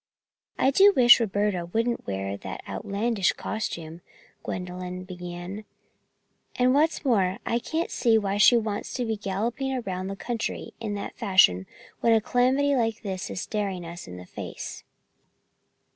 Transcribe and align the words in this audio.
"I 0.57 0.71
do 0.71 0.93
wish 0.95 1.19
Roberta 1.19 1.63
wouldn't 1.67 2.07
wear 2.07 2.35
that 2.35 2.63
outlandish 2.67 3.33
costume," 3.33 4.01
Gwendolyn 4.43 5.03
began, 5.03 5.63
"and 6.55 6.73
what's 6.73 7.05
more 7.05 7.37
I 7.45 7.59
can't 7.59 7.91
see 7.91 8.17
why 8.17 8.37
she 8.37 8.57
wants 8.57 8.95
to 8.95 9.05
be 9.05 9.15
galloping 9.15 9.73
around 9.75 10.07
the 10.07 10.15
country 10.15 10.73
in 10.79 10.95
that 10.95 11.17
fashion 11.19 11.67
when 11.99 12.13
a 12.13 12.19
calamity 12.19 12.75
like 12.75 13.03
this 13.03 13.29
is 13.29 13.41
staring 13.41 13.85
us 13.85 14.07
in 14.07 14.17
the 14.17 14.25
face." 14.25 14.83